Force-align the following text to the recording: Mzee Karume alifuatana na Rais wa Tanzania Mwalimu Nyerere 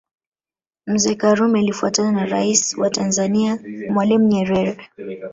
Mzee 0.87 1.15
Karume 1.15 1.59
alifuatana 1.59 2.11
na 2.11 2.25
Rais 2.25 2.77
wa 2.77 2.89
Tanzania 2.89 3.59
Mwalimu 3.89 4.27
Nyerere 4.27 4.89